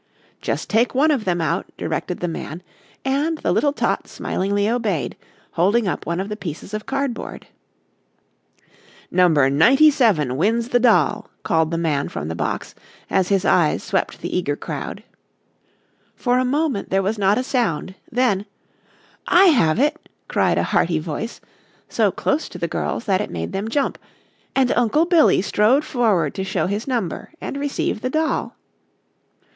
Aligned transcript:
"Just 0.41 0.67
take 0.67 0.95
one 0.95 1.11
of 1.11 1.25
them 1.25 1.39
out," 1.39 1.67
directed 1.77 2.21
the 2.21 2.27
man 2.27 2.63
and 3.05 3.37
the 3.37 3.51
little 3.51 3.71
tot 3.71 4.07
smilingly 4.07 4.67
obeyed, 4.67 5.15
holding 5.51 5.87
up 5.87 6.07
one 6.07 6.19
of 6.19 6.27
the 6.27 6.35
pieces 6.35 6.73
of 6.73 6.87
cardboard. 6.87 7.45
"Number 9.11 9.47
97 9.47 10.37
wins 10.37 10.69
the 10.69 10.79
doll," 10.79 11.29
called 11.43 11.69
the 11.69 11.77
man 11.77 12.09
from 12.09 12.29
the 12.29 12.35
box, 12.35 12.73
as 13.11 13.27
his 13.29 13.45
eyes 13.45 13.83
swept 13.83 14.21
the 14.21 14.35
eager 14.35 14.55
crowd. 14.55 15.03
For 16.15 16.39
a 16.39 16.45
moment 16.45 16.89
there 16.89 17.03
was 17.03 17.19
not 17.19 17.37
a 17.37 17.43
sound, 17.43 17.93
then, 18.11 18.47
"I 19.27 19.49
have 19.49 19.77
it," 19.79 20.09
cried 20.27 20.57
a 20.57 20.63
hearty 20.63 20.97
voice, 20.97 21.39
so 21.87 22.11
close 22.11 22.49
to 22.49 22.57
the 22.57 22.67
girls 22.67 23.05
that 23.05 23.21
it 23.21 23.29
made 23.29 23.51
them 23.51 23.69
jump, 23.69 23.99
and 24.55 24.71
Uncle 24.71 25.05
Billy 25.05 25.43
strode 25.43 25.85
forward 25.85 26.33
to 26.33 26.43
show 26.43 26.65
his 26.65 26.87
number 26.87 27.31
and 27.39 27.55
receive 27.57 28.01
the 28.01 28.09
doll. 28.09 28.55